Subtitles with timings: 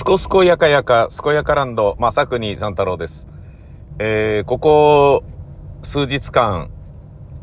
[0.00, 3.26] すこすこやかやか、すこやかランド、まさくに三太郎です。
[3.98, 5.24] えー、ここ、
[5.82, 6.70] 数日間、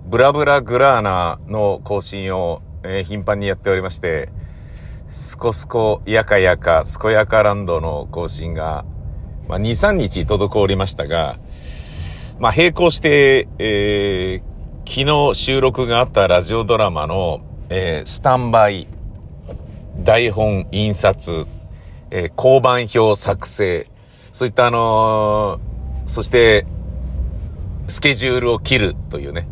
[0.08, 4.30] ブラブラグラーナの更新を、えー、頻繁にやっておりまして、
[5.08, 8.86] すこすこやかやか、すこやかランドの更新が、
[9.48, 11.38] まあ、2、3日滞りましたが、
[12.40, 17.40] まあ、並行して、えー、昨日収録があったラジオドラマの、
[17.70, 18.88] えー、スタンバイ、
[20.00, 21.46] 台本印刷、
[22.12, 23.90] えー、交番表作成、
[24.34, 26.66] そういったあのーそして、
[27.90, 29.48] スケジュールを切るというね、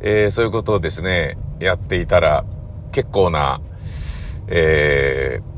[0.00, 2.44] えーそういうことをですね、やっていたら、
[2.92, 3.60] 結構な、
[4.48, 5.56] えー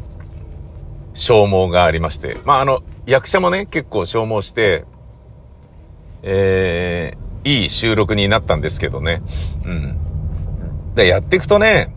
[1.15, 4.85] 消耗がありまして、まあ、あの、役者もね、結構消耗して、
[6.23, 9.23] えーいい収録になったんですけどね。
[9.65, 9.99] うん。
[10.95, 11.95] で、やっていくとね、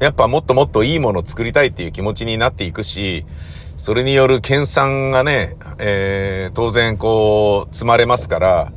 [0.00, 3.26] やっぱもっともっといいものを作りたいっていう気持ちになっていくし、
[3.76, 8.72] それによる研鑽がね、えー、当然こう、積まれますから、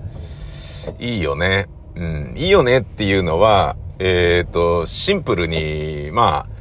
[0.99, 1.67] いいよね。
[1.95, 6.53] うん、いいよねっていうのは、えっ、と、シンプルに、まあ、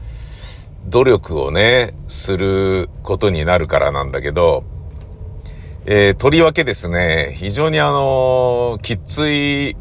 [0.87, 4.65] 努力をね、することになるからなんだけど、
[5.85, 9.77] えーとりわけですね、非常にあのきつい、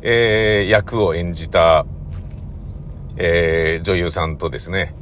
[0.00, 1.84] えー役を演じた、
[3.16, 4.94] えー女優さんとですね、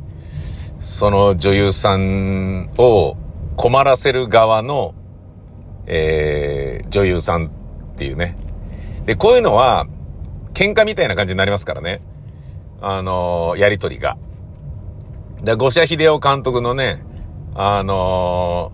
[0.81, 3.17] その女優さんを
[3.57, 4.95] 困らせる側の、
[5.87, 8.37] えー女優さんっていうね。
[9.07, 9.87] で、こういうのは、
[10.55, 12.01] 喧嘩みたいな感じになりますからね。
[12.81, 14.17] あのやりとりが。
[15.43, 17.03] で、五社秀夫監督のね、
[17.55, 18.73] あの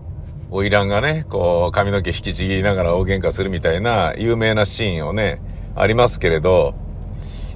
[0.51, 5.41] ー、花魁がね、こう、髪の毛引きちぎりながら大喧嘩するみたいな有名なシーンをね、
[5.75, 6.73] ありますけれど、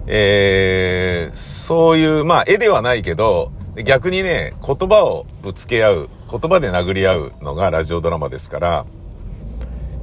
[0.07, 3.51] えー、そういう、まあ、絵ではないけど、
[3.83, 8.85] 逆にね、言葉をぶつけ合う、言葉で殴り合うのがラジオドラマですから、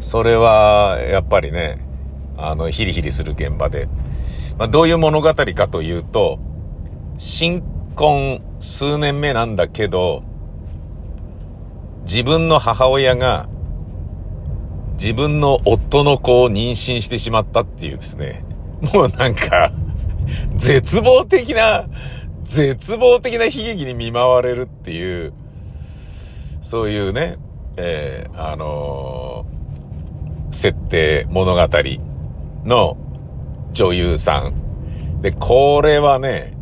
[0.00, 1.78] それは、やっぱりね、
[2.36, 3.88] あの、ヒリヒリする現場で。
[4.58, 6.38] まあ、どういう物語かというと、
[7.18, 7.62] 新
[7.94, 10.24] 婚数年目なんだけど、
[12.02, 13.48] 自分の母親が、
[14.94, 18.44] 自分の夫の子を妊娠してしまったっていうですね、
[18.92, 19.70] もうなんか、
[20.56, 21.86] 絶望的な、
[22.42, 25.32] 絶望的な悲劇に見舞われるっていう、
[26.60, 27.38] そういうね、
[27.76, 29.52] えーあのー
[30.52, 31.68] 設定、物語
[32.64, 32.96] の
[33.72, 35.20] 女優さん。
[35.22, 36.52] で、これはね、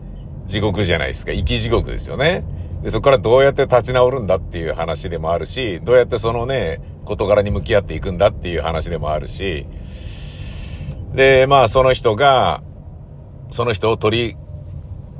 [0.47, 1.33] 地獄じゃないですか。
[1.33, 2.45] 生き地獄ですよね。
[2.83, 9.67] で、そこからどうやって立ち直るんだっていう話でもあるし、どうやってそのね、事柄に向き合っていくんだっていう話でもあるし、
[11.15, 12.63] で、まあその人が、
[13.51, 14.37] その人を取り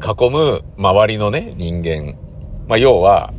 [0.01, 2.17] 囲む周りのね、人間。
[2.67, 3.33] まあ要は、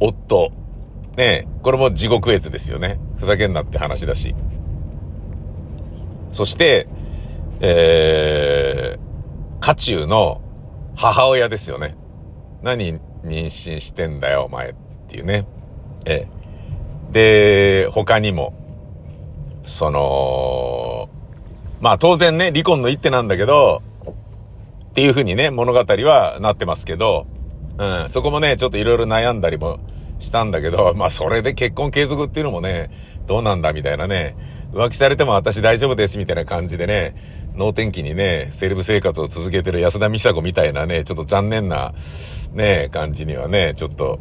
[0.00, 0.52] 夫。
[1.16, 3.00] ねこれも地獄絵図ですよね。
[3.16, 4.34] ふざけんなって話だし。
[6.30, 6.86] そして、
[7.60, 10.42] えー、家中の
[10.94, 11.96] 母親ですよね。
[12.62, 14.74] 何妊娠してんだよ、お前っ
[15.08, 15.46] ていうね。
[16.04, 16.28] え
[17.12, 17.12] え。
[17.12, 18.54] で、他にも、
[19.62, 20.95] その、
[21.80, 23.82] まあ当然ね、離婚の一手なんだけど、
[24.90, 27.26] っていう風にね、物語はなってますけど、
[27.78, 29.78] うん、そこもね、ちょっといろいろ悩んだりも
[30.18, 32.90] したんだけど、まあそれで結婚継続っていうのもね、
[33.26, 34.36] どうなんだみたいなね、
[34.72, 37.14] 浮気されても私大丈夫ですみたいな感じでね、
[37.56, 41.92] 脳天気にね、セレブ生活を続けてる安田美沙子みたいなね、ちょっと残念な、
[42.52, 44.18] ね、感じにはね、ちょっと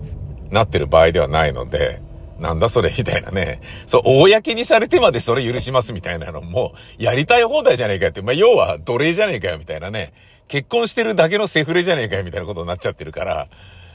[0.52, 2.02] なってる場合ではないので、
[2.40, 3.62] なんだそれみたいなね。
[3.86, 8.22] そう、公にされてまでそれ許しますみたいなのも、やりたい放題じゃねえかって。
[8.22, 10.14] まあ、要は奴隷じゃねえかよみたいなね。
[10.48, 13.48] 結婚してるだけのセフレじゃねえかよみたいなことになっちゃってるから、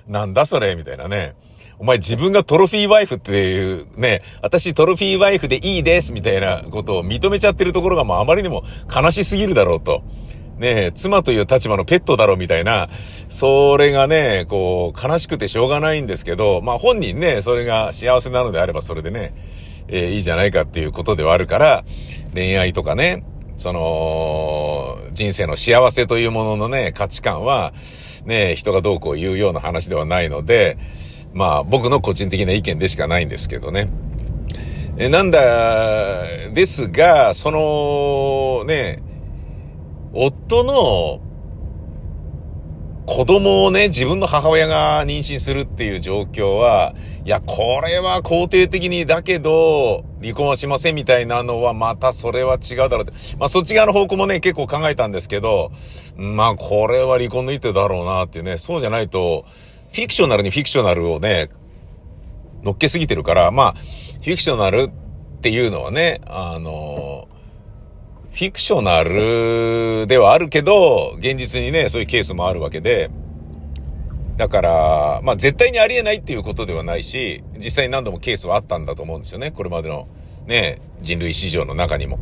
[0.08, 1.34] なんだそれみたいなね。
[1.78, 8.64] お前自分がトロフィーワイフっていうね、私トロフィーワイフでいいですみたいなことを認めちゃってるところがもうあまりにも
[8.94, 10.02] 悲しすぎるだろうと。
[10.60, 12.91] ねえ、妻という立場のペットだろうみたいな、
[13.31, 19.33] それがね、こう、悲しくてしょうがないんですけど、まあ本人ね、それが幸せなのであればそれでね、
[19.89, 21.83] えーいいじゃないかっていうことではあるから、
[22.34, 23.24] 恋愛とかね、
[23.57, 27.72] その、人生の幸せというもののね、価値観は、
[28.27, 30.77] ね、人がどうこう言うような話ではないので、
[31.33, 33.89] まあ僕の個人的な意見でしかないんですけどね。
[34.98, 39.03] えなんだ、ですが、その、ね、
[40.12, 41.21] 夫の
[43.10, 53.12] 子供をね、自分の母親が妊娠するっていう状況は、いや、これは肯定的に、だけど、離婚はしませんみたいなのは、またそれは違うだろうって。
[53.36, 55.72] まあ、そっち側の方向もね、結構考えたんですけど、
[56.16, 59.45] まあ、これは離婚の一手だろうなっていうね、そうじゃないと、
[59.92, 61.48] フィクショナルにフィクショナルをね、
[62.63, 67.27] 乗っけすぎてるから、まあ、フィクショナルっていうのはね、あの、
[68.32, 73.10] フィクショナルではあるけど、現実にね、そういうケースもあるわけで、
[74.36, 79.50] だから、まあ絶対にありえないっていうことではないし、実際に何度もケースはあったんだと思うんですよね。
[79.50, 80.09] これまでの
[80.47, 82.18] ね、人類史上の中にも。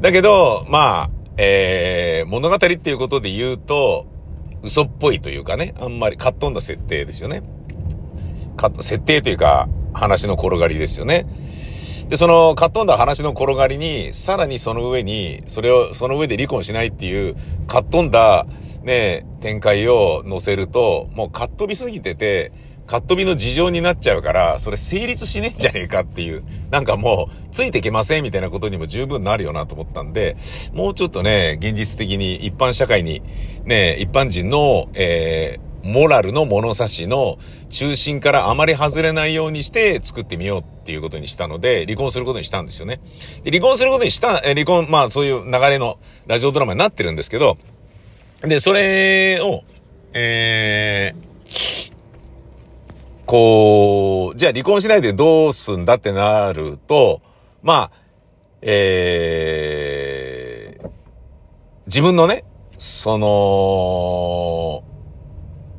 [0.00, 4.06] だけど、まあ、えー、物語っていうことで言うと、
[4.62, 7.42] 嘘っぽいというかね、あんまりかっ飛んだ設定ですよね。
[8.56, 11.26] か、設定というか、話の転がりですよね。
[12.08, 18.46] で、その、かっ飛んだ話の転がりに、さらにその上に、それを、その上で離婚しないっていう、かっ飛んだ、
[18.82, 22.50] ね、展開を載せると、もうかっ飛びすぎてて、
[22.86, 30.38] かっ飛びの事情になっちゃうから、それ成立しねえんじゃねえかっていう、なんかもう、ついてけませんみたいなことにも十分なるよなと思ったんで、
[30.72, 33.22] もうちょっとね、現実的に一般社会に、
[33.64, 37.38] ね、一般人の、えー、モラルの物差しの
[37.68, 42.98] 中心からあまり外れないようにして作ってみようっていうことにしたので、離婚することにしたんですよね。
[43.44, 47.58] 離婚することにした、離婚、まあそういう流れのラジオドラマになってるんですけど、
[48.40, 49.64] で、それを、
[50.14, 51.92] えー、
[53.26, 57.20] こう、じゃあ離婚しないでどうすんだってなると、
[57.62, 57.98] まあ、
[58.62, 60.88] えー、
[61.84, 62.44] 自分のね、
[62.78, 64.82] その、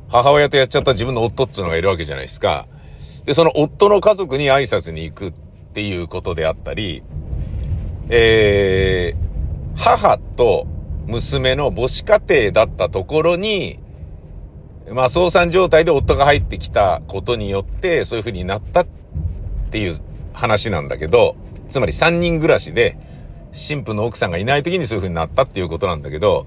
[0.08, 2.68] 母親とやっちゃった自分の夫っていうのがいるわけじゃないですか。
[3.24, 5.32] で、その夫の家族に挨拶に行くっ
[5.74, 7.02] ていうことであったり、
[8.08, 10.66] えー、母と
[11.06, 13.78] 娘の母子家庭だったところに、
[14.90, 18.86] まあ、相産状態で夫が入ってきたことによって、そういう風になったっ
[19.70, 19.94] ていう
[20.32, 21.36] 話なんだけど、
[21.68, 22.98] つまり3人暮らしで、
[23.52, 26.46] 神父の奥さんがいない時にそういう風になったっていうことなんだけど、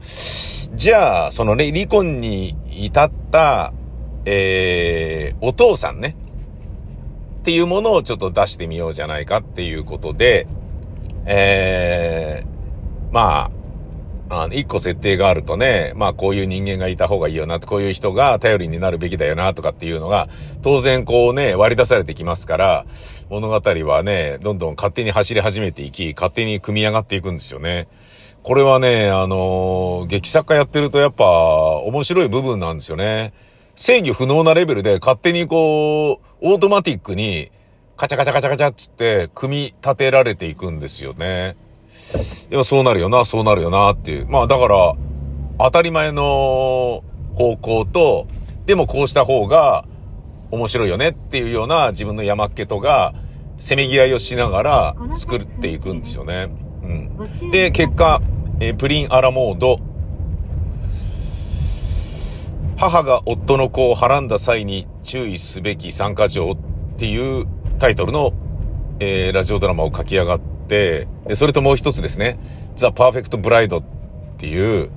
[0.76, 3.74] じゃあ、そのね、離婚に至った、
[4.26, 6.16] えー、お父さんね、
[7.44, 10.48] っていうものをちょっと出してみようじゃないかっていうことで、
[11.26, 13.52] えー、ま
[14.30, 20.30] あ、あの、一個設定があるとね、まあこういう人間がいた方がいいよな、こういう人が頼りになるべきだよな、とかっていうのが、
[20.62, 22.86] 当然こうね、割り出されてきますから、
[23.30, 27.90] 物語はね、どんどん勝手に走り始めていき、勝手に組み上がっていくんですよね。
[28.42, 33.34] これはね、あのー、劇作家やってるとやっぱ面白い部分なんですよね。
[33.76, 37.52] 制御不能なレベルで勝手にこう、オートマティックに
[37.96, 41.56] カチャカチャカチャカチャっつって組み立てられていくんですよね。
[42.50, 44.28] でもそうなるよな、そうなるよなっていう。
[44.28, 44.94] まあだから、
[45.58, 47.02] 当たり前の
[47.34, 48.28] 方向と、
[48.66, 49.86] でもこうした方が
[50.52, 53.14] 面白いよねっていうような自分の山っ気とが、
[53.58, 56.50] せめぎ合いをしながら作っていくんですよね。
[56.84, 56.88] う
[57.46, 57.52] ん。
[57.52, 58.22] で、結果、
[58.60, 59.78] えー、プリンアラモード。
[62.78, 66.58] 母が夫の子をはらんだ際に注意すべき参加条っ
[66.98, 67.46] ていう
[67.80, 68.34] タイトルの、
[69.00, 72.38] えー、ラジオドラマを書き上がって、それともう一つですね、
[72.76, 73.84] ザ・パーフェクト・ブライドっ
[74.38, 74.92] ていう、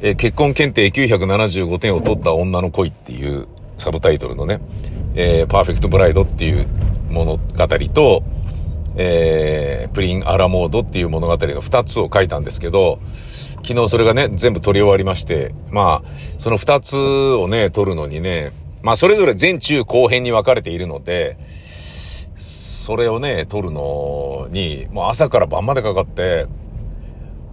[0.00, 4.60] えー、結婚検定975点を取った女の恋っていうサブタイトルのね、
[5.14, 6.66] えー、パーフェクト・ブライドっていう
[7.10, 8.22] 物語と、
[8.96, 13.00] えー、プリン・アラモードっていう物語の2つを書いたんですけど、
[13.68, 21.36] 昨日それがね、全部撮り終わりまして、まあ、その2つをね、撮るのにね、まあ、それぞれ前中後編に分かれているので、
[22.34, 26.46] それをね、撮るのに、もう朝から晩までかかって、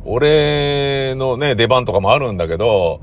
[0.06, 3.02] 俺のね、出番とかもあるんだけど、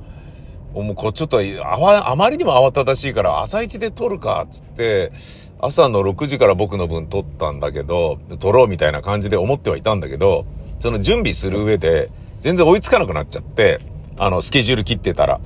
[0.73, 5.13] もうこちょっとあまりにも慌ただしいから朝一で撮るか、っつって、
[5.61, 10.47] 朝の6時から僕の分撮ったんだけど、撮ろうみたいな感じで思ってはいたんだけど、
[10.81, 12.11] その準備する上で、
[12.43, 13.79] 全然追いつかなくなっちゃって、
[14.19, 15.41] あの、スケジュール切ってたら、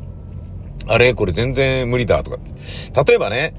[0.89, 3.13] あれこれ全然無理だとかって。
[3.13, 3.55] 例えばね、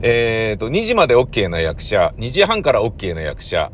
[0.00, 3.70] えっ、ー、と、2時まで OK な役者、2時半から OK な役者、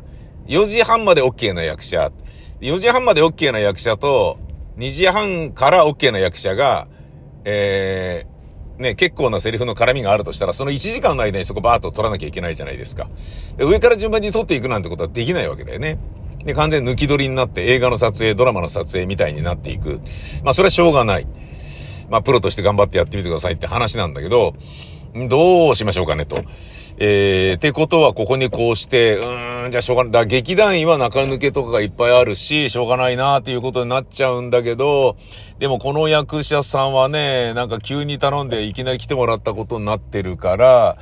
[0.47, 2.11] 4時半まで OK な役者、
[2.59, 4.37] 4時半まで OK な役者と、
[4.77, 6.87] 2時半から OK な役者が、
[7.45, 13.07] えー、ね、結構なセリフの絡みがあるとしたら、その1時間の間にそこバーッと取らなきゃいけないじゃないですか。
[13.55, 15.97] で上から順番に取っていくなんてことはできないわけだよね。
[16.45, 19.99] で、完全抜き取りになって映画の撮影、ドラマの撮影みたいになっていく。
[20.43, 21.27] まあ、それはしょうがない。
[22.09, 24.53] まあ、プロとして頑張ってやってみてくださいって話なんだけど、
[25.27, 26.43] どうしましょうかねと。
[26.97, 30.11] えー、ってことはここにこうして、うーん、じゃあしょうがない。
[30.13, 35.17] だ劇団員は中抜けとかがいっぱいあるし、しょうがないなーっていうことになっちゃうんだけど、
[35.59, 40.97] でもこの役者さんはね、なんか急に頼んでいきなり来てもらったことになってるから、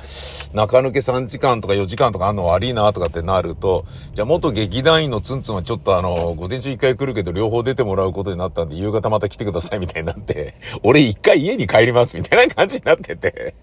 [0.52, 3.84] 中抜け3時間とか4時間とかあんの悪いなとかってなると、
[4.14, 13.54] じゃあ元劇団員のツンツンはちょっとあの、午前中一回来るけど両方出てもらうことになったんで、夕方また来てくださいみたいになって、俺一回家に帰りますみたいな感じになってて。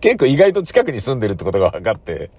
[0.00, 2.30] 結構意外と近くに住んでるってことが分かって、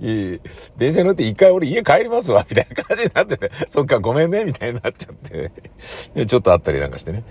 [0.00, 0.40] いい、
[0.76, 7.24] 電車乗って一回俺家帰りますわ、みたいな感じになってて、そっかごめんね、みたいになっちゃって、ちょっとあったりなんかしてね。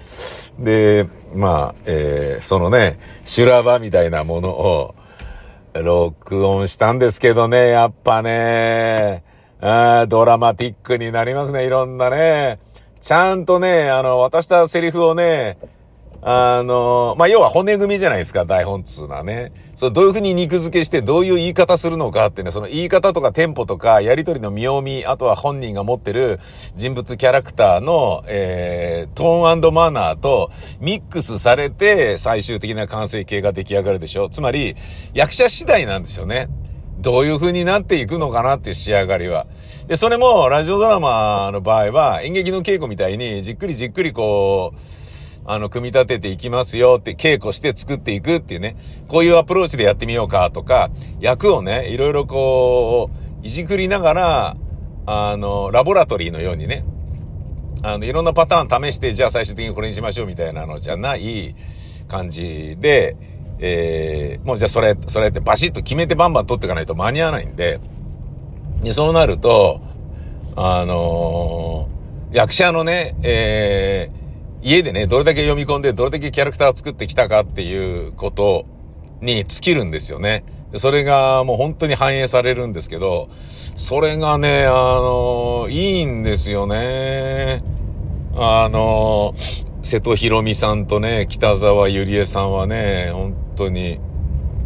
[0.60, 4.96] で、まあ、えー、そのね、修羅場みたいなものを、
[5.74, 9.24] 録音したんですけどね、やっぱね、
[9.62, 12.58] あドラマティックになりますね、いろんなね。
[13.00, 15.58] ちゃんとね、あの、渡したセリフをね、
[16.22, 19.52] あの、まあ、要は骨組みじゃないですか、台本っつうのはね。
[19.76, 26.40] そう、どういう風に肉付けして、どういう言い方するのかってね、その言い方とかテンポとか、やりとりの見読み、あとは本人が持ってる
[26.76, 30.50] 人物キャラクターの、えー、トーンマナーと
[30.82, 34.28] ミックスされて、最終的な完成形が出来上がるでしょ。
[34.30, 34.76] つまり、
[35.14, 36.50] 役者次第なんですよね。
[37.00, 39.46] どういう風になっていくのかなっていう仕上がりは。
[39.88, 44.97] で、それも、ラジオドラマの場合は、演劇の稽古みたいに、じっくりじっくりこう、
[45.50, 48.76] あの、組み立てていきますよって稽古して作っていくっていうね、
[49.08, 53.10] こういうアプローチでやってみようかとか、役をね、いろいろこ
[53.44, 54.58] う、いじくりながら、
[55.06, 56.84] あの、ラボラトリーのようにね、
[57.82, 61.56] あの、いろんなパターン試して、じゃあ最終的にこれにしましょうみたいなのじゃない
[62.10, 63.16] 感じで、
[63.60, 67.80] えー、もうじゃあそれ、それってバシッと決めてバンバン取っていかないと間に合わないんで、
[68.84, 69.82] で、そうなると、
[70.58, 74.27] あのー、役者のね、えー、
[74.62, 78.66] 家でね、どれだけ読み込んで、どれだけキャラクターを作ってきたかっていうこと
[79.22, 80.44] に尽きるんですよね。
[80.76, 83.30] それがもう本当に反映されるんですけど、
[83.76, 87.64] それがね、あの、いいんですよね。
[88.36, 89.34] あの、
[89.84, 94.00] 瀬戸博美さんとね、北沢ゆりえさんはね、本当に、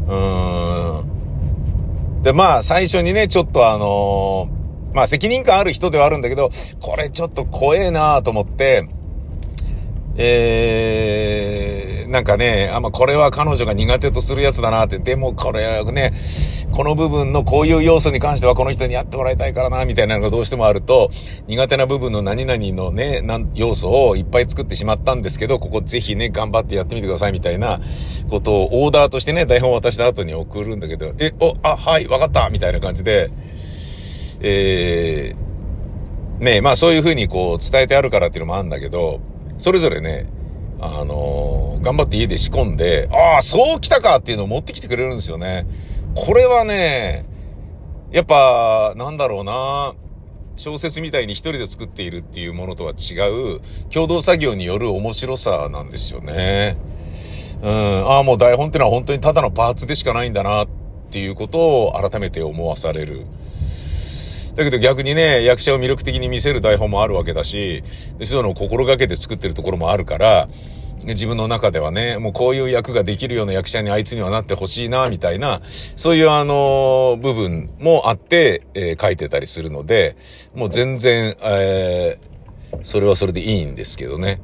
[0.08, 2.22] うーん。
[2.24, 4.50] で、まあ、最初にね、ちょっとあの、
[4.94, 8.88] まあ、責任感ある人ではあるんだけど、これちょっと怖えなと思って、
[10.24, 16.14] えー、なんかね、あ、ま、これは彼女が苦手とするやつだなって、でもこれね、
[16.72, 21.10] この部分のこういう要素に関してはこの人にやってもらいたいからな、みたいなのがどうしてもあると、
[21.48, 23.24] 苦手な部分の何々のね、
[23.56, 27.80] 要素をいっぱい作ってしまったんですけど、ここぜひね、頑張ってやってみてください、みたいな
[28.30, 33.32] ことをオーダーとしてね、台本を渡した後に送るんだけど、え、お、あ、はい、わかった、みたいな感じで、
[34.42, 39.22] えー、ねまあそういうふうにこう伝えてあるからっていうのもあるんだけど、
[39.62, 40.26] それぞれね、
[40.80, 45.68] あのー、頑張って家で仕込んで、ああ、そう来たかっていうのを持ってきてくれるんですよね。
[46.16, 47.28] これはね、
[48.12, 49.94] やっぱ、なんだろうな、
[50.58, 56.78] 小説みたいに一人で作っているっていうものとは違う、共同作業による面白さなんですよね。
[57.62, 60.68] うん、ああ、もう台本ってのは本当にただのパーツでしかないんだなっ
[61.12, 63.28] ていうことを改めて思わされる。
[64.56, 67.84] だけど逆にね、役者を魅力的に見せる台本もあるわけだし、
[68.24, 70.50] そういうのを心がけて作ってるところもあるから、
[71.06, 75.62] 自分の中ではね、もうこういう役ができるような役者にあいつにはなってほしいな、みたいな、
[75.96, 80.16] そういうあの、部分もあって、えー、書いてたりするので、
[80.54, 84.42] もう全然、えー、それはそれでいいんですけどね。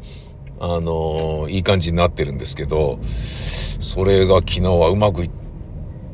[0.60, 5.47] あのー、いい感じになってるんですけど、それが昨日はうまくいって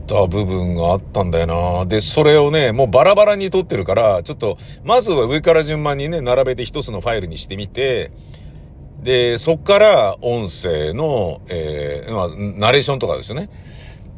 [0.06, 1.48] た部分があったんだよ
[1.80, 1.86] な。
[1.86, 8.12] で、それをね、もうバラバラに撮ってるから、ちょっと、まずは上から順番にね、並べて一つのファイルにしてみて、
[9.02, 13.50] で、そっから音声の、えー、まあ、ナレーションとかですよね。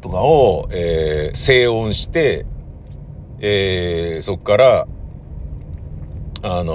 [0.01, 2.45] とかを、えー、静音して、
[3.39, 4.87] えー、そっから、
[6.43, 6.73] あの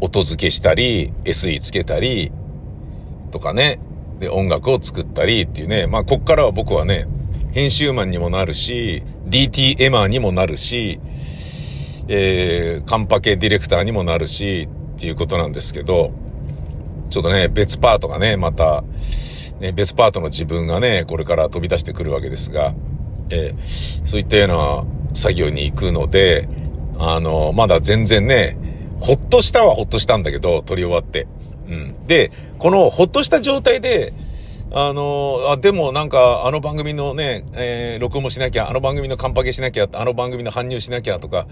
[0.00, 2.32] ー、音付けしたり、SE つけたり、
[3.30, 3.80] とかね。
[4.20, 5.86] で、音楽を作ったりっていうね。
[5.86, 7.06] まあ、こっからは僕はね、
[7.54, 11.00] 編集マンにもなるし、DT エマーにもなるし、
[12.08, 16.10] えー、カンパケディレクターにもなるし、っていうことなんですけど、
[17.10, 18.82] ちょっとね、別パートがね、また、
[19.60, 22.74] ね、別パートの自分がね、これから飛び出してくるわけですが、
[23.30, 24.48] えー、そういったよう
[25.12, 26.48] な作業に行くので、
[26.98, 28.58] あの、まだ全然ね、
[28.98, 31.28] ほっとしたはほっとしたんだけど、撮り終わって。
[31.68, 32.06] うん。
[32.08, 34.12] で、このほっとした状態で、
[34.76, 41.46] あの、あ、でもなんか、あの番組のね、えー、録音もしなきゃ、あの番組のカンパケしなきゃ、あの番組の搬入しなきゃとか、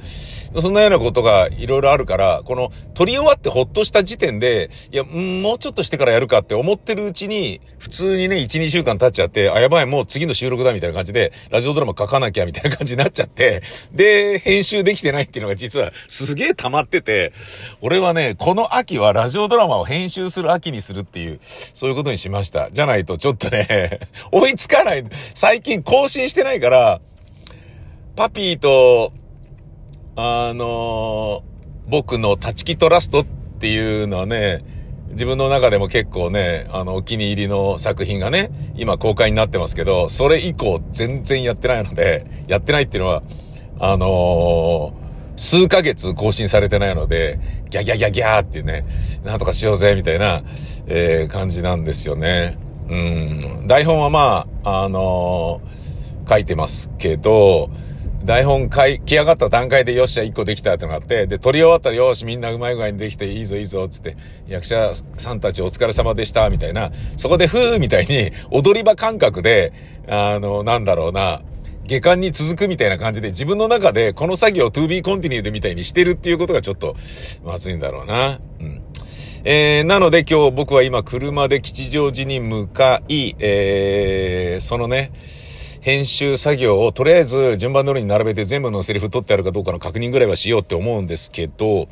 [0.61, 13.63] そんなようなことがいろいろあるから、この、撮り終わってほっとした時点で、いや、もうちょっとしてからやるかって思ってるうちに、普通にね、1、2週間経っちゃって、あ、やばい、もう次の収録だみたいな感じで、ラジオドラマ書かなきゃみたいな感じになっちゃって、
[13.93, 17.33] で、編集できてないっていうのが実はすげえ溜まってて、
[17.83, 22.69] 俺はね、この秋はラジオドラマを編集する秋にするっていう、そういうことにしました。
[22.73, 24.01] じゃないととちょっとね、
[24.33, 25.05] 追いつかない。
[25.35, 27.01] 最近更新してないから、
[28.17, 29.13] パピーと、
[30.17, 31.43] あの、
[31.89, 34.65] 僕の立ち木トラストっていうのはね、
[35.11, 43.23] 自分の中でも結構ね、あの、お気に入りの作品がね、今公開になってますけど、それ以降全然やってないので、やってないっていうのは、
[43.79, 45.03] あのー
[45.37, 47.41] 数ヶ月更新されてないので、
[47.71, 48.85] ギャギャギャギャーっていうね、
[49.25, 50.43] なんとかしようぜ、みたいな、
[50.87, 52.59] えー、感じなんですよね。
[52.93, 57.71] うん、台本はまあ、あのー、書いてますけど、
[58.25, 69.73] 台本書き上がった段階でよっしゃ、一個できたってのがあって、で、撮り終わったらよし、みんなうまい具合にできていいぞいいぞ、つって、役者さんたちお疲れ様でした、みたいな、そこでふーみたいに、踊り場感覚で、
[70.07, 71.41] あの、なんだろうな、
[71.87, 76.95] 下巻に続くみたいな感じで自分の中でこの作業を to be continued みたいにしてるっていうことがちょっと
[77.45, 78.39] まずいんだろうな。
[78.61, 78.82] うん。
[79.45, 85.11] えー、なので今日僕は今車で吉祥寺に向かい、えー、そのね、
[85.81, 91.89] 編集作業をとりあえず順番通りに並べて全部のセリフ取ってあるかどうかの確認ぐらいはしようって思うんですけど、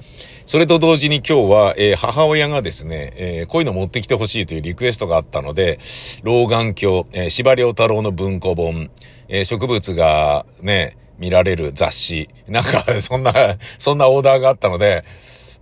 [0.47, 5.81] それと同時に今日は、えー、母親がですね、えー、こういうの持ってきてほしいというリクエストがあったので、
[6.23, 8.93] 老眼鏡、えー、司馬太郎の文庫本、
[9.27, 15.05] えー、植物がね、見られる雑誌、なんか、そんな、そんなオーダーがあったので、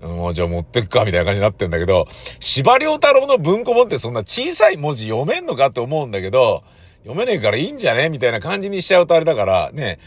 [0.03, 2.07] もうじゃあ持ってくか、みたいな感じになってんだけど、
[2.39, 5.67] 司馬遼太郎の文庫本ってそんな小さい文字読めんのか？
[5.67, 6.63] って思うんだけど、
[7.03, 8.09] 読めねえからいいんじゃね？
[8.09, 9.99] みたいな感じにしちゃうとあれだから、ね、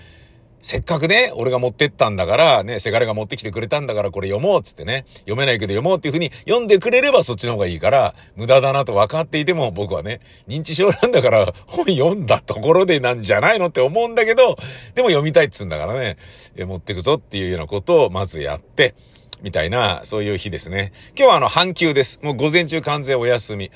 [0.62, 14.56] せっかくね、俺が持ってったんだから、ね、せがれが持ってきてくれたんだからこれ読もうっつってね、読めないけど読もうっていう風に読んでくれればそっちの方がいいから、無駄だなと分かっていても僕はね、認知症なんだから本読んだところでなんじゃないのって思うんだけど、
[14.94, 16.18] でも読みたいっつうんだからね、
[16.58, 18.94] 持ってくぞっていうようなことをまずやって、
[19.42, 20.94] みたいな、そういう日ですね。
[21.18, 22.20] 今日はあの、半休です。
[22.22, 23.72] もう午前中完全お休み。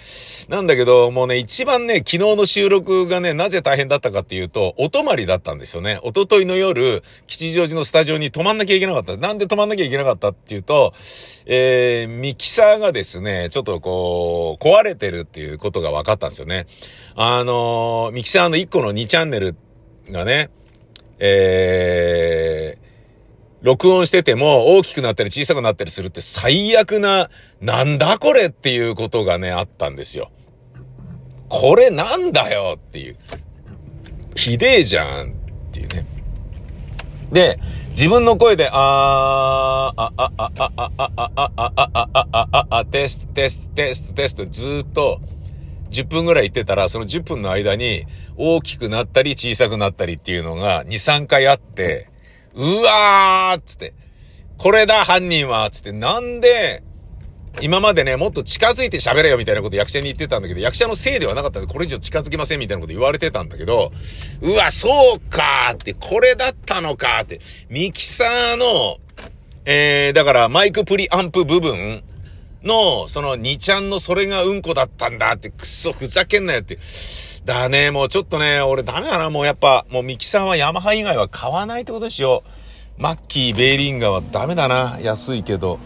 [0.48, 6.00] なんだけど、もうね、一番ね、昨日の収録がね、なぜ大変だったかっていうと、お泊まりだったんですよね。
[6.04, 9.18] おとといの夜、吉祥寺のスタジオに泊まんなきゃいけなかった。
[9.18, 10.94] なんで泊まんなきゃいけなかったっていうと、
[11.46, 16.68] えー、ミキサーがですね、ちょっとこう、壊れてるっていうことが分かったんですよね。
[17.16, 19.56] あのー、ミキサーの1個の2チャンネル
[20.12, 20.50] がね、
[21.18, 22.85] えー、
[23.66, 30.30] 録音してても大きくなったり小さくなったりするって最悪な、なんだこれっていうことがね、あったんですよ。
[31.50, 33.18] これなんだよっていう。
[34.36, 35.34] ひでえじゃんっ
[35.72, 36.06] ていうね。
[37.32, 45.20] で、自分の声で、あー、あ、あ、あ、あ、あ、あ、あ、あ、あ、あ、あ、あ、あ、あ、テスト、テスト、テスト、テスト、ずっと、
[45.90, 48.06] 10分ぐらい言ってたら、その10分の間に
[48.38, 52.12] 大きくなったり小さくなったりっていうのが2、3回あって、
[52.56, 53.94] うわーっつって、
[54.58, 56.84] これだ犯人はつって、なんで、
[57.62, 63.92] 今までね、もっと近づいて喋れよみたいなこと役者に言ってたんだけど、役者のせいではなかったんで、これ以上近づきませんみたいなこと言われてたんだけど、
[64.42, 67.40] うわ、そうかーって、これだったのかーって、
[67.70, 68.98] ミキサーの、
[69.66, 72.04] えー、だからマイクプリアンプ部分
[72.64, 76.78] の、その2ちゃんのそれがうんこだったんだって、くそふざけんなよって、
[77.46, 82.44] だね、もうちょっとね、俺ダメだな、もうやっぱ、もうミキサーはヤマハ以外は買わないってことでしよ
[82.98, 83.02] う。
[83.02, 85.78] マッキー、ベーリンガーはダメだな、安いけど。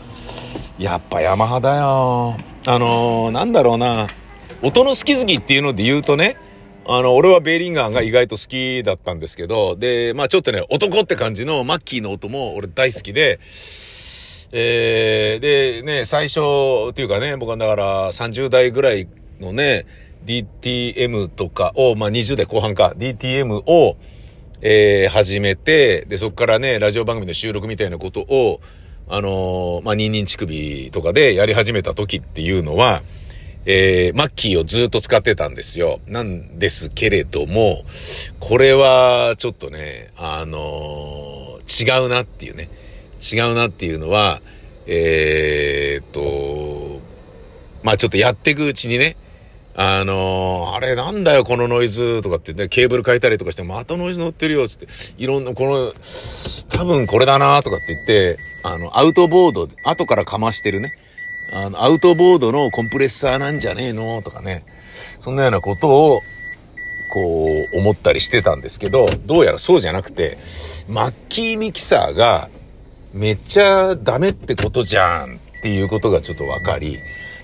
[0.77, 2.37] やっぱヤマハだよ。
[2.65, 4.07] あのー、なんだろうな、
[4.61, 6.37] 音の好き好きっていうので言うとね、
[6.85, 13.41] あの、俺はベーリンガーが意外と好きだったんですけど、で、まあちょっとね、男って感じのマッキーの音も俺大好きで、
[14.53, 16.39] えー、で、ね、最初
[16.91, 19.09] っていうかね、僕はだから30代ぐらい
[19.41, 19.85] のね、
[20.25, 23.97] DTM とかを、まあ、20代後半か、DTM を、
[24.61, 28.59] えー、始めて、で、そこからね、ラジオ番組の収録みたいなことを、
[29.07, 33.01] あのー、まあ、ニンニン乳首とかでやり始めた時っていうのは、
[33.65, 35.99] えー、マッキーをずっと使ってたんですよ。
[36.07, 37.83] なんですけれども、
[38.39, 42.69] これはちょっとね、あのー、違うなっていうね、
[43.19, 44.41] 違うなっていうのは、
[44.85, 46.99] えー、っと、
[47.83, 49.17] まあちょっとやっていくうちにね、
[49.81, 54.87] あのー、あれなんだよこのノイズとかってね、ケーブル変えたりとかして、またノイズ乗ってるよつって、
[55.17, 55.93] いろんな、この、
[56.67, 60.91] 多分これだなとかって言って、あの、アウトボード、後からかましてるね、
[61.53, 64.65] あの、アウトボードのコンプレッサーなんじゃねえのとかね、
[65.21, 66.21] そんなようなことを、
[67.13, 70.39] こう、思ったりしてたんですけど、どうやらそうじゃなくて、
[70.89, 72.49] マッキーミキサーが
[73.13, 76.97] めっちゃダメってことじゃんっていうことがちょっとわかり、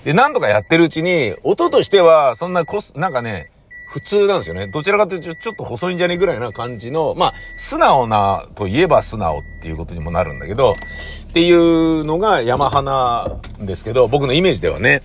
[0.06, 3.50] で、何度かやってるうちに、音としてはそんなコス、なんかね、
[3.88, 4.68] 普通なんですよね。
[4.68, 15.02] どちらかというとちょっと細いんじゃねえぐらいな感じの、まあ、素直なといえば素直っていうことにもなるんだけど、っていうのがヤマハなんですけど、僕のイメージではね。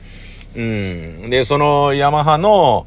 [0.55, 1.29] うん。
[1.31, 2.85] で、そのヤマハの、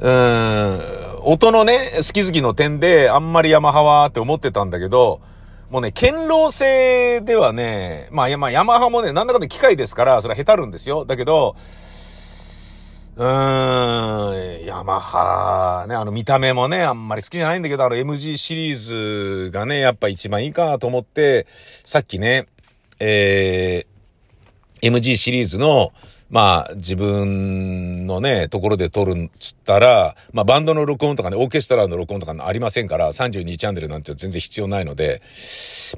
[0.00, 0.80] うん、
[1.22, 5.20] 音のね、好き好きの点で、あんまりヤマハはって思ってたんだけど、
[5.70, 11.04] もうね、堅牢性ではね、まあ、まあ、ヤマハもね、なんだかんだ機械ですから、それは下手るんですよ。
[11.04, 11.56] だけど、
[13.16, 21.46] うーん、ヤマハ、ね、あの見た目もね、あんまり好きじゃないんだけど、あの MG シリーズがね、やっぱ一番いいかと思って、
[21.84, 22.46] さっきね、
[23.00, 25.92] えー、MG シリーズの、
[26.28, 35.22] まあ、自分のね、ところで撮るんつったら、まあ、バンドの録音とかね、オーケストラの録音とかありませんから、32チャンネルなんて全然必要ないので、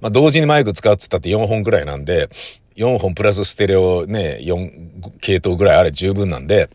[0.02, 2.28] まあ、同時にマイク使うっつったって4本くらいなんで、
[2.76, 6.68] 4本プラスステレオね、4系統ぐらいあれ十分なんで、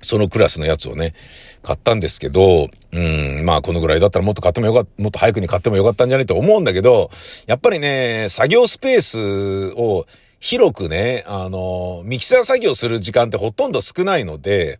[0.00, 1.14] そのクラスのやつをね、
[1.62, 7.10] 買ったんですけど、うん、まあこのぐらいだったらもっと買ってもよかった、もっと早くに買ってもよかったんじゃないと思うんだけど、
[7.46, 10.06] やっぱりね、作業スペースを
[10.44, 14.78] 広くね、あの、ミキサー作業する時間ってほとんど少ないので、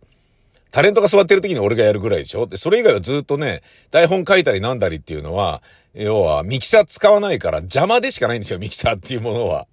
[0.69, 2.45] タレントが座ってる時に俺がやるぐらいでしょ？
[2.45, 5.63] で、それ以外はずっとね、台本書いたりなんだりっていうのは、
[5.95, 9.65] 要はミキサー使わないから邪魔でしかないんですよ、ミキサーっていうものは。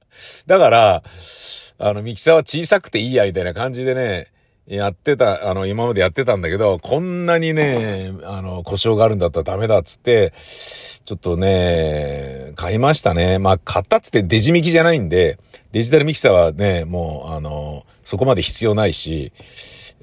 [0.46, 1.02] だから、
[1.78, 4.28] あの、ミキサーは小さくていいや、みたいな感じでね、
[4.66, 10.32] やってた、あの、今までやってたんだけど、こんなにね、あの、故障があるんだったらダメだっつって、
[11.04, 13.40] ちょっとね、買いましたね。
[13.40, 15.38] まあ、買ったっつってデジミキじゃないんで、
[15.72, 19.32] デジタルミキサーはね、もう、あの、そこまで必要ないし、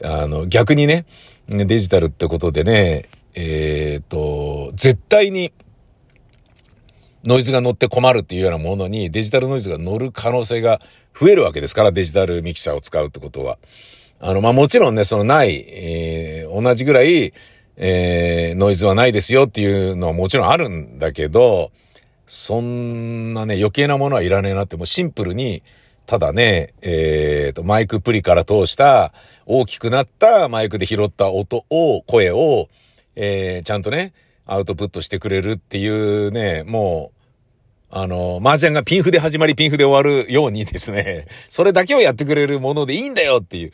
[0.04, 1.06] あの、逆にね、
[1.48, 5.54] デジタルってことでね、えっ、ー、と、絶対に、
[7.24, 10.80] ノイズが乗って困るっていうようなものにデジタルノイズが乗る可能性が
[11.20, 13.58] 増えるわけですから、デジタルミキサーを使うってことは。
[14.20, 17.34] あの、まあ、もちろんね、そのない、えー、同じぐらい、
[17.78, 21.72] えー、ノイズはないですよっていうのはもちろんあるんだけど、
[22.28, 25.64] そんなね、余計なものはいらねえなって、もうシンプルに、
[26.06, 29.14] ただね、えー、と、マイクプリから通した、
[29.46, 32.68] 大きくなったマイクで拾った音を、声を、
[33.16, 34.14] えー、ちゃんとね、
[34.46, 37.19] アウトプットしてくれるっていうね、もう、
[37.92, 43.72] あの、麻雀がピンフで始まりピンフで終わるようにですね、 それだけをやってくれるものでいいんだよっていう、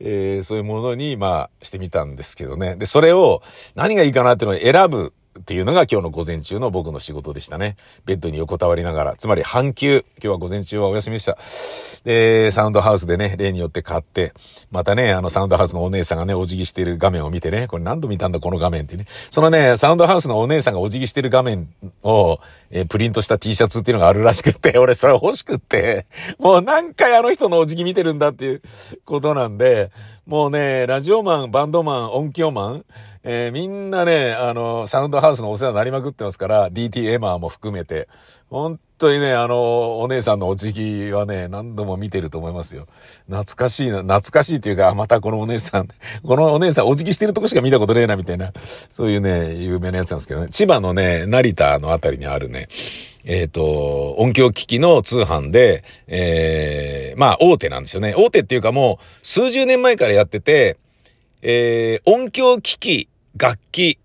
[0.00, 2.76] えー、そういうものに、まあ、してみたんですけどね。
[2.76, 3.42] で、それを
[3.74, 7.76] 何がいいかなっていうのを選ぶっていうのが今日の午前中の僕の仕事でしたね。
[8.04, 10.04] ベッドに横たわりながら、つまり半休。
[10.16, 11.38] 今日は午前中はお休みでした。
[12.04, 14.32] で、サウンドハウスでね、例によって買って、
[14.72, 19.06] またね、あのサウンドハウスのお姉さんがね、お辞儀してる画面を見てね、これ何度見たんだこの画面ってね。
[19.30, 21.68] そのね、サウンドハウスのお姉さんがお辞儀してる画面
[22.02, 22.40] を、
[22.72, 26.06] えー、プリントした T シャツっていうのがあるらしくって、 俺それ欲しくって、
[26.40, 28.62] もう何回あの人のお辞儀見てるんだっていう
[29.04, 29.92] ことなんで、
[30.26, 32.84] もうね、ラジオマン、バンドマン、音響マン、
[33.22, 38.08] えー、みんなね、あの、サウンドハウスのお世話になりまくってますから、DT エマーも含めて、
[38.48, 42.86] 本当にね、あの、お姉さんのお辞儀はね、何度も見てると思いますよ。
[43.26, 45.88] 懐かしいな、懐かしいというか、またこのお姉さん、
[46.22, 48.54] このお姉さんお辞儀してるとこしか見たことねえな、みたいな、
[48.88, 50.48] そういうね、有名なやつなんですけどね。
[50.50, 52.68] 千葉のね、成田のあたりにあるね、
[53.24, 58.14] えっ、ー、と、音響機器の通販で、えー、まあ、大手なんですよね。
[58.16, 60.78] 大手っていうかもう、数十年前からやってて、
[61.42, 63.98] えー、音響機器、楽器、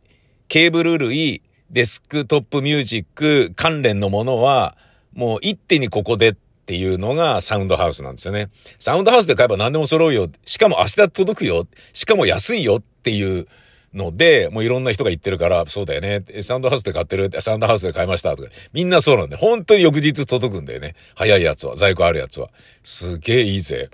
[0.48, 4.78] ケーブル類、デスクトップミュージック関連のものは、
[5.13, 6.34] もう一手にここでっ
[6.65, 8.50] ていうのがサウンドハウスなんですよね。
[8.80, 10.30] サウンドハウスで買えば何でも揃うよ。
[10.45, 11.67] しかも明日届くよ。
[11.93, 13.48] しかも安いよっていう
[13.93, 16.24] ので、もういろんな人が言ってるから、そうだよね。
[16.41, 18.50] サウンドハウスで買ってる、サウンドハウスで買いましたとか。
[18.74, 20.95] みんなそうなんで、本当に翌日届くんだよね。
[21.15, 22.50] 早いやつは、在庫あるやつは。
[22.84, 23.89] すげえいいぜ。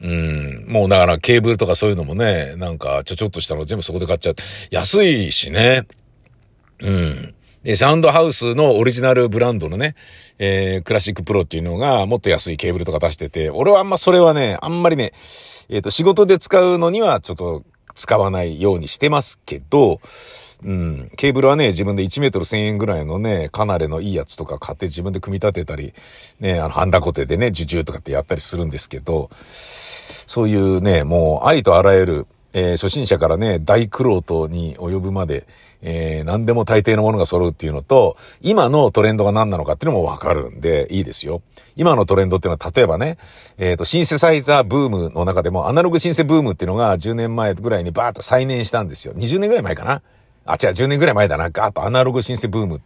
[0.00, 0.66] うん。
[0.68, 4.42] もうだからケーブルとかそういうのもね、なんかちょちょっとしたの全部そこで買っちゃって。
[4.70, 5.86] 安いしね。
[6.80, 7.34] うん。
[7.62, 9.94] で、サウンドハウスのオリジナルブランドのね、
[10.38, 15.12] えー、クラシックプロっていうのがもっと安いケーブルとか出してて、俺はあんまそれはね、あんまりね、
[15.70, 20.00] えっ、ー、と、仕事で使うのにはちょっと使わないようにしてますけど、
[20.62, 21.10] うん。
[21.16, 25.92] ケーブルはね、自分で1メートル1000円ぐらいのね、カナレのいいやつとか買って自分で組み立てたり、
[26.40, 35.46] ね、あの、ハンダコテでね、受注とかってやったりするんですけど、そういうね、もうありとあらゆる、えー、初心者からね、大苦労とに及ぶまで、
[35.82, 41.42] えー、何でも大抵のものが揃うっていうのと、今のトレンドが何なのかっていうのもわかるんで、いいですよ。
[41.76, 43.18] 今のトレンドっていうのは、例えばね、
[43.58, 49.12] えっ、ー、と、シンセサイザーブームの中でも、アナログシンセブームっていうのが10年前ぐらいにバーッと再燃したんですよ。
[49.14, 50.02] 20年ぐらい前かな。
[50.44, 51.50] あ、違う、10年ぐらい前だな。
[51.50, 52.80] ガーッとアナログシンセブーム。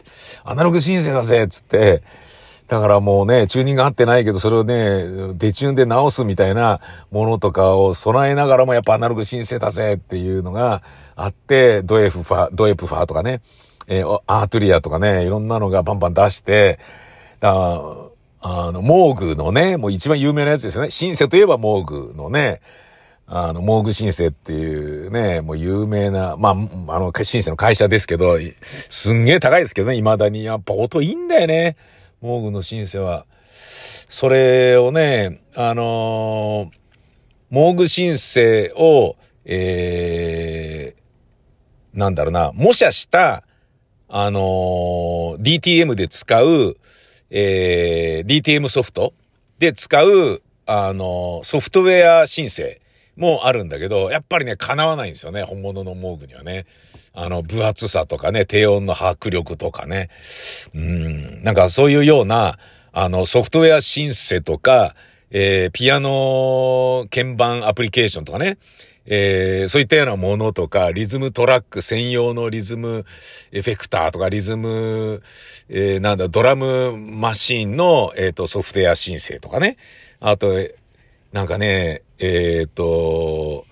[0.45, 2.03] アナログシンセだぜっつって、
[2.69, 10.83] だからもうね、チューニング合ってないけど、それをね、デチューンで直すみたいなものとかを備えながらもやっぱアナログ申請だぜっていうのが
[11.17, 13.41] あって、ドエフファ、ドエプファとかね、
[13.87, 16.79] えー、アートリアとかね、いろんなのがバンバン出して、
[17.41, 17.51] だ
[18.41, 20.91] あの、モーグのね、もう一番有名なやつですよね。
[20.91, 22.61] シンセといえばモーグのね、
[23.31, 30.45] あの、モーグシンセっていうね、もう有名な、まあ、あの、シンセの会社ですけど、すんげえ高いですけどね、未だに。
[30.45, 31.77] やっぱ音いいんだよね。
[32.23, 33.27] モーグのシンセは。
[34.09, 36.79] それをね、あのー、
[37.51, 43.45] モーグシンセを、えー、なんだろうな、模写した、
[44.09, 46.79] あのー、DTM で使う、
[47.29, 49.13] えー、DTM ソフト
[49.59, 52.81] で使う、あのー、ソフトウェア申請
[53.19, 56.65] もあるんだけど、やっぱりね、叶わないんですよね、本物のモーグにはね。
[57.13, 60.09] あの、分厚さとかね、低音の迫力とかね。
[60.75, 62.59] うん、なんかそういうような、
[62.93, 64.95] あの、ソフトウェアシンセとか、
[65.31, 68.57] えー、ピアノ鍵盤アプリケーションとかね。
[69.11, 73.07] えー、そういったようなものとか、リズムトラック専用のリズム
[73.53, 75.23] エフェクターとか、リズム、
[75.71, 79.79] えー、なんだ、ドラムマシンの、えっ、ー、と、ソフトウェア申請とかね。
[80.21, 80.53] あと、
[81.33, 83.67] なんかね、えっ、ー、と、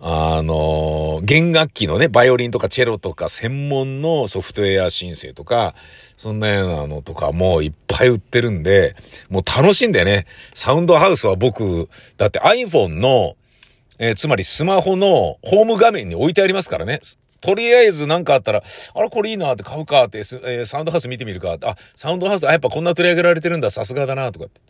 [0.00, 5.74] あの、弦楽器のね、バイオリンとかチェロとか専門のソフトウェア申請とか、
[6.16, 8.94] そんなようなのとかもういっぱい売ってるんで、
[9.28, 10.26] もう楽しんでね。
[10.54, 13.36] サウンドハウスは僕、だって iPhone の、
[13.98, 17.00] えー、つまりスマホのホーム画面に置いてありますからね。
[17.40, 18.62] とりあえず何かあったら、
[18.94, 24.60] あれこれいいなって買うかって、えー、サウンドハウス見てみるかあ、サウンドハウス、あ、やっぱこんな取り上げられてるんだ、さすがだなとかって。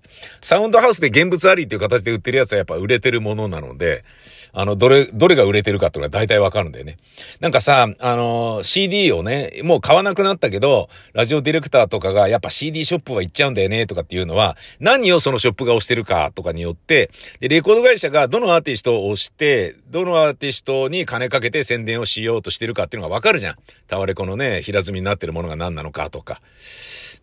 [0.41, 4.05] サウンドハウスで現物ありっていう形で売ってるやつはやっぱ売れてるものなので、
[4.53, 6.99] あの、どれ、どれが売れてるかっていうのは大体わかるんだよね。
[7.41, 23.57] なんかさ、あの、CD をね、もう買わなくなったけど、ラジオディレクターとかがやっぱ CD ショップは行っちゃうんだよねとかっていうのは、何をそのショップが押してるかとかによって、で、レコード会社がどのアーティストを押して、どのアーティストに金かけて宣伝をしようとしてるかっていうのがわかるじゃん。
[23.87, 26.41] タワレコのね、平積みになってるものが何なのかとか。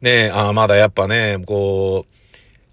[0.01, 2.15] ねああ、まだやっぱね、こう、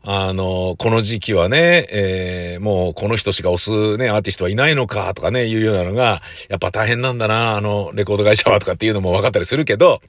[0.05, 10.01] あの、この時期はね、えー、もうこの人しか押すね、アーティストはいないのかとかね、いうようなのが、やっぱ大変なんだな、あの、レコード会社はとかっていうのも分かったりするけど、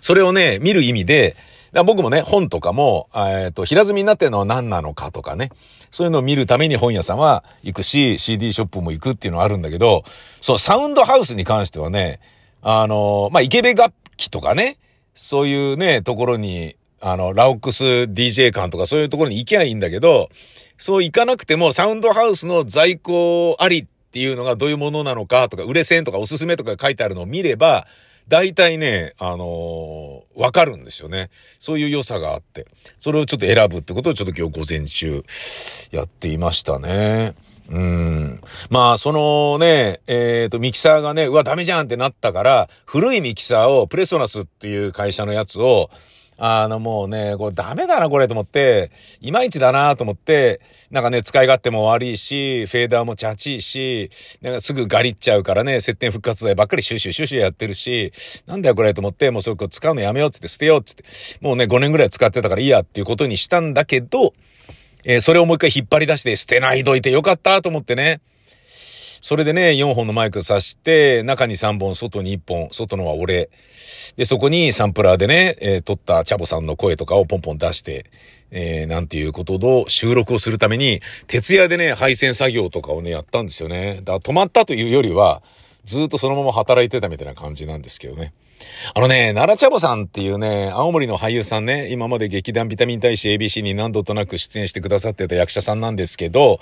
[0.00, 1.36] それをね、見る意味で、
[1.84, 5.50] 僕もね、本とかも、えっ、と、平積みになってるのは何なのかとかね、
[5.90, 10.04] そういうのを見るために本屋さんは行くし、CD ショップも行くっていうのはあるんだけど、
[10.40, 12.20] そう、サウンドハウスに関してはね、
[12.62, 14.78] あの、まあ、イケベ楽器とかね、
[15.14, 20.28] そういうね、ところにあの、ラオックス DJ 館とかそういうところに行けばいいんだけど、
[20.78, 27.86] そう行かなくてもサウンドハウスの在庫ありっていうのがどういうものなのかとか、売れ線とかおすすめとか書いてあるのを見れば、
[28.28, 31.30] 大体ね、あのー、わかるんですよね。
[31.58, 32.66] そういう良さがあって。
[33.00, 35.24] それをちょっと選ぶってことをちょっと今日午前中
[35.90, 37.34] やっていましたね。
[37.70, 38.40] うん。
[38.68, 45.90] まあ、そのね、えっ、ー、と、ミキサーがね、うわ、ダメじゃんってなったから、古いミキサーを、プレソナスっていう会社のやつを、
[46.42, 58.10] あのもうね、これダメだなこれと思って、いまいちだなと思って、なんかね、使い勝手も悪いし、フェーダーもチャチいし、なんかすぐガリっちゃうからね、接点復活剤ばっかりシュシュシュシュやってるし、
[58.46, 61.04] なんだよこれと思って、もうそれ使うのやめようっつって捨てようっつって、
[61.42, 64.32] もうね、5年ぐらい使ってたからいいやっていうことにしたんだけど、
[65.04, 68.22] えー、それをもう一回引っ張り出して捨てないどいてよかったと思ってね。
[69.20, 73.50] それでね、4本のマイク挿して、中に3本、外に1本、外のは俺。
[74.16, 78.06] で、そこにサンプラーでね、えー、撮ったチャボさんの声とかをポンポン出して、
[78.50, 83.96] えー、なんていうことを収録をするために、徹夜でね、配線作業とかをね、やったんですよね。
[84.04, 85.42] だから止まったというよりは、
[85.84, 88.32] ずっとそのまま働いてたみたいな感じなんですけどね。
[88.94, 96.60] あのね、奈良茶坊さんっていうね、青森の俳優さんね、今まで劇団ビタミン大使 ABC に何度となく出演してくださってた役者さんなんですけど、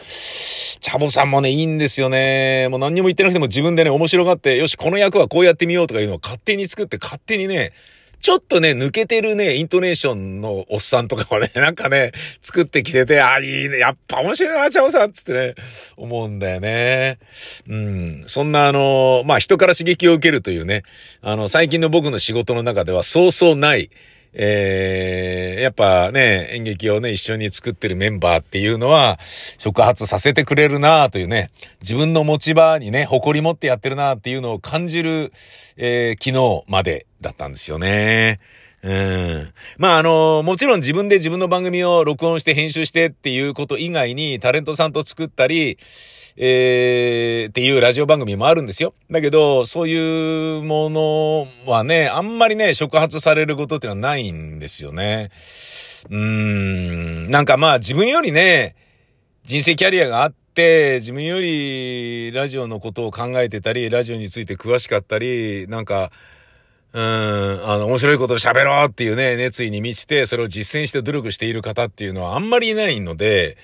[0.81, 2.69] 茶坊さんもね、いいんですよね。
[2.71, 7.73] もう何にも言ってなくても自分でね、面白がって、よし、この役はこうやってみようとかいうのを勝手に作って勝手にね、
[8.21, 15.55] ちょっとね、抜けてるね、イントネーションのおっさんとかをね、 なんかね、作ってきてて、あ、いいね、やっぱ面白いな、チャオさんつってね、
[15.97, 17.19] 思うんだよね。
[17.69, 18.25] うん。
[18.27, 20.83] そんなあの、まあ、人から刺激を受けるというね、
[21.23, 23.91] あの、最近の僕の仕事の中ではそうそうない、
[24.41, 29.19] えー、やっぱね、演劇をね、一緒に作ってるメンバーっていうのは、
[29.59, 35.33] 触発させてくれるなというね、自分の持ち場にね、誇り持ってやってるなっていうのを感じる、
[35.77, 38.39] えー、昨日までだったんですよね。
[38.85, 39.53] うん。
[39.77, 45.79] まあ、あの、もちろん自分で自分の番組を録音して編集してっていうこと以外に、タレントさんと作ったり、
[46.41, 48.95] えー、っていうラジオ番組もあるんですよ。
[49.11, 55.31] だけど、そういうものはね、あんまりね、触発されることっていうのはないんですよね。
[56.11, 57.31] うーん。
[57.31, 58.77] なんかまあ自分よりね、
[59.47, 66.13] 人生キャリアがあって、自分よりラジオのことを考えてたり、ラジオについて詳しかったり、なんか、
[66.93, 73.57] うん、あの、面白いことを喋ろうっていうね、熱意に満ちて、それを実践して努力している方っていうのはあんまりいないので、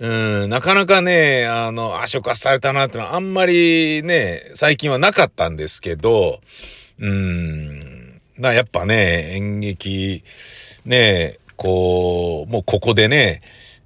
[0.00, 6.40] うん、なかなかね、あの、あ、触発されたなってのはあんまりね、最近はなかったんですけど、
[6.98, 10.24] うん、な、やっぱね、演劇、
[10.84, 13.42] ね、こう、もうここでね、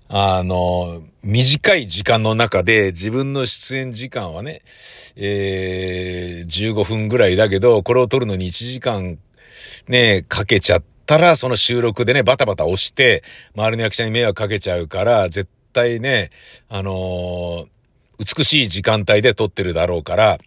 [0.09, 4.63] あの、短い時間の中で自分の出演時間はね、
[5.17, 9.19] えー、15分ぐらいだけど、これを撮るのに1時間
[9.89, 13.23] ね、かけちゃったら、その収録でね、バタバタ押して、
[13.55, 16.31] 周りの役者に迷惑かけちゃうから、絶対ね、
[16.69, 17.67] あのー、
[18.19, 20.39] 美しい時間帯で撮ってるだろうから、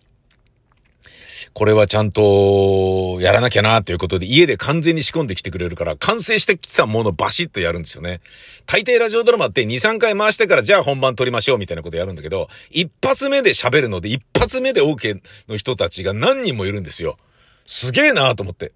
[1.53, 8.21] これはちゃんとやらなきゃなということで家で完全に仕込んできてくれるから完成してきたものバシッとやるんですよね。
[8.65, 17.17] 大抵ラジオドラマって2、3回回してからじゃあ本番撮りましょうみたいなことやるんだけど、一発目で喋るので一発目で OK の人たちが何人もいるんですよ。
[17.65, 18.71] すげえなと思って。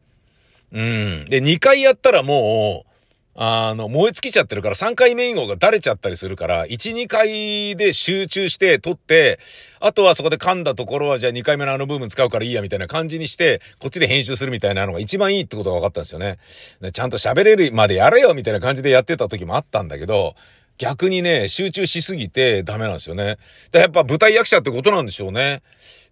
[0.73, 1.25] うん。
[1.29, 2.84] で、2回やったらもう、
[3.37, 9.39] あの、燃え尽きちゃってるから3回目以降がだれちゃったりするから、1、2回で集中して撮って、
[9.81, 16.37] あとはそこで噛んだところはじゃあ2回目のあの部分使うからいいやみたいな感じにして、こっちで編集するみたいなのが一番いいってことが分かったんですよね。
[16.93, 20.35] ちゃんと喋れるまでやれよみたいな感じでやってた時もあったんだけど、
[20.77, 23.37] 逆にね、集中しすぎてダメなんですよね。
[23.73, 25.61] でやっぱ舞台役者ってことなんでしょうね。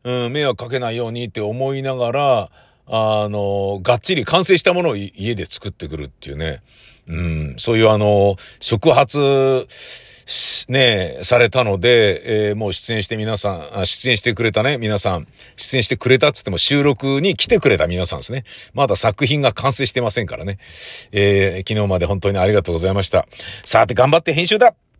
[0.03, 2.51] うん、迷惑かけないようにって思いながら、
[2.85, 6.61] あの、がっちり完成したものを家で作ってくるっていうね。
[7.07, 9.67] うん、そういうあの、触発、
[10.69, 18.45] ねえ、されたので、えー、もう出演して皆さん、出演してくれたね、皆さん、出演してくれたっつっても収録に来てくれた皆さんですね。
[18.73, 20.59] まだ作品が完成してませんからね。
[21.11, 23.27] えー、昨日まで本当にありがとうございました。
[23.65, 24.73] さて頑張って編集だ